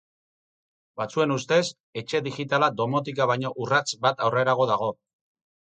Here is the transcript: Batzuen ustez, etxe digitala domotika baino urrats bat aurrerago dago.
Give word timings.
Batzuen 1.01 1.33
ustez, 1.35 1.59
etxe 2.03 2.23
digitala 2.29 2.71
domotika 2.81 3.29
baino 3.35 3.55
urrats 3.67 3.85
bat 4.09 4.27
aurrerago 4.31 4.69
dago. 4.77 4.93